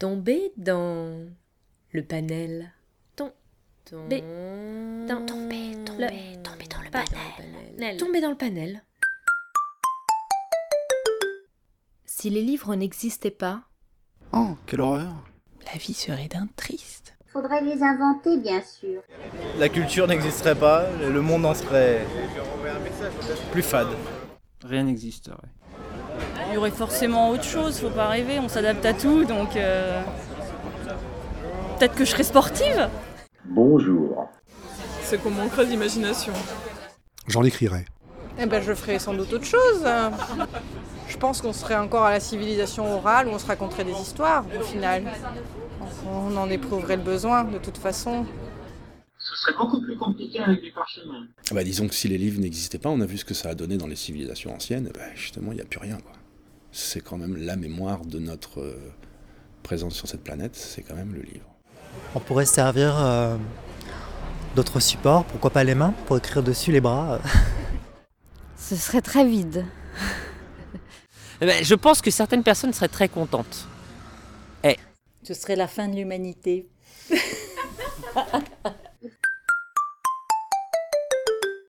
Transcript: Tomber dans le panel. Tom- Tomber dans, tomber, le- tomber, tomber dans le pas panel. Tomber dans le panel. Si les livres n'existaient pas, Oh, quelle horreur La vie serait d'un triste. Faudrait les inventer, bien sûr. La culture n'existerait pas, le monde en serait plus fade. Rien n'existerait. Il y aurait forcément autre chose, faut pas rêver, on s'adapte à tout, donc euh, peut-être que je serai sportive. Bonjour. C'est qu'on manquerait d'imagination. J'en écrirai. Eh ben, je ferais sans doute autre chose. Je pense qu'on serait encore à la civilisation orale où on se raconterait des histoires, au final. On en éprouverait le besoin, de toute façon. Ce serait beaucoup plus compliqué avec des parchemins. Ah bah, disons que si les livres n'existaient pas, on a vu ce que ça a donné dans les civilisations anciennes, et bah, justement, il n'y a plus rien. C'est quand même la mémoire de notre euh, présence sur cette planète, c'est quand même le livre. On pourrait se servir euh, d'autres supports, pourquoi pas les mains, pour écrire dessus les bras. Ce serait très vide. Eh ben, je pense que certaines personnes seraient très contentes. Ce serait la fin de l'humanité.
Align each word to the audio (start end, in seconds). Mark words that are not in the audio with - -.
Tomber 0.00 0.52
dans 0.56 1.26
le 1.92 2.02
panel. 2.02 2.72
Tom- 3.16 3.32
Tomber 3.84 4.22
dans, 5.06 5.26
tomber, 5.26 5.74
le- 5.74 5.84
tomber, 5.84 6.38
tomber 6.42 6.66
dans 6.68 6.82
le 6.82 6.90
pas 6.90 7.04
panel. 7.76 7.96
Tomber 7.98 8.20
dans 8.22 8.30
le 8.30 8.36
panel. 8.36 8.82
Si 12.06 12.30
les 12.30 12.42
livres 12.42 12.74
n'existaient 12.74 13.30
pas, 13.30 13.62
Oh, 14.32 14.56
quelle 14.66 14.80
horreur 14.80 15.24
La 15.72 15.78
vie 15.78 15.92
serait 15.94 16.28
d'un 16.28 16.46
triste. 16.56 17.14
Faudrait 17.26 17.62
les 17.62 17.82
inventer, 17.82 18.38
bien 18.38 18.62
sûr. 18.62 19.02
La 19.58 19.68
culture 19.68 20.06
n'existerait 20.06 20.54
pas, 20.54 20.88
le 20.98 21.20
monde 21.20 21.44
en 21.46 21.54
serait 21.54 22.06
plus 23.52 23.62
fade. 23.62 23.88
Rien 24.62 24.84
n'existerait. 24.84 25.36
Il 26.48 26.54
y 26.54 26.56
aurait 26.56 26.70
forcément 26.70 27.30
autre 27.30 27.44
chose, 27.44 27.80
faut 27.80 27.90
pas 27.90 28.08
rêver, 28.08 28.38
on 28.38 28.48
s'adapte 28.48 28.84
à 28.84 28.92
tout, 28.92 29.24
donc 29.24 29.56
euh, 29.56 30.02
peut-être 31.78 31.94
que 31.94 32.04
je 32.04 32.10
serai 32.10 32.24
sportive. 32.24 32.88
Bonjour. 33.44 34.28
C'est 35.02 35.22
qu'on 35.22 35.30
manquerait 35.30 35.66
d'imagination. 35.66 36.32
J'en 37.26 37.44
écrirai. 37.44 37.84
Eh 38.38 38.46
ben, 38.46 38.62
je 38.62 38.72
ferais 38.72 38.98
sans 38.98 39.14
doute 39.14 39.32
autre 39.32 39.44
chose. 39.44 39.86
Je 41.08 41.16
pense 41.16 41.42
qu'on 41.42 41.52
serait 41.52 41.76
encore 41.76 42.04
à 42.04 42.10
la 42.10 42.20
civilisation 42.20 42.94
orale 42.94 43.28
où 43.28 43.32
on 43.32 43.38
se 43.38 43.46
raconterait 43.46 43.84
des 43.84 43.92
histoires, 43.92 44.44
au 44.58 44.62
final. 44.62 45.04
On 46.06 46.36
en 46.36 46.48
éprouverait 46.48 46.96
le 46.96 47.02
besoin, 47.02 47.44
de 47.44 47.58
toute 47.58 47.78
façon. 47.78 48.24
Ce 49.40 49.46
serait 49.46 49.56
beaucoup 49.56 49.80
plus 49.80 49.96
compliqué 49.96 50.38
avec 50.38 50.60
des 50.60 50.70
parchemins. 50.70 51.26
Ah 51.50 51.54
bah, 51.54 51.64
disons 51.64 51.88
que 51.88 51.94
si 51.94 52.08
les 52.08 52.18
livres 52.18 52.38
n'existaient 52.38 52.78
pas, 52.78 52.90
on 52.90 53.00
a 53.00 53.06
vu 53.06 53.16
ce 53.16 53.24
que 53.24 53.32
ça 53.32 53.48
a 53.48 53.54
donné 53.54 53.78
dans 53.78 53.86
les 53.86 53.96
civilisations 53.96 54.54
anciennes, 54.54 54.88
et 54.88 54.92
bah, 54.92 55.14
justement, 55.14 55.52
il 55.52 55.54
n'y 55.54 55.62
a 55.62 55.64
plus 55.64 55.78
rien. 55.78 55.96
C'est 56.72 57.00
quand 57.00 57.16
même 57.16 57.38
la 57.38 57.56
mémoire 57.56 58.04
de 58.04 58.18
notre 58.18 58.60
euh, 58.60 58.92
présence 59.62 59.94
sur 59.94 60.08
cette 60.08 60.22
planète, 60.22 60.54
c'est 60.56 60.82
quand 60.82 60.94
même 60.94 61.14
le 61.14 61.22
livre. 61.22 61.46
On 62.14 62.20
pourrait 62.20 62.44
se 62.44 62.52
servir 62.52 62.94
euh, 62.98 63.38
d'autres 64.56 64.78
supports, 64.78 65.24
pourquoi 65.24 65.48
pas 65.48 65.64
les 65.64 65.74
mains, 65.74 65.94
pour 66.04 66.18
écrire 66.18 66.42
dessus 66.42 66.70
les 66.70 66.82
bras. 66.82 67.18
Ce 68.58 68.76
serait 68.76 69.00
très 69.00 69.24
vide. 69.24 69.64
Eh 71.40 71.46
ben, 71.46 71.64
je 71.64 71.74
pense 71.74 72.02
que 72.02 72.10
certaines 72.10 72.42
personnes 72.42 72.74
seraient 72.74 72.88
très 72.88 73.08
contentes. 73.08 73.66
Ce 75.22 75.34
serait 75.34 75.56
la 75.56 75.68
fin 75.68 75.86
de 75.88 75.96
l'humanité. 75.96 76.68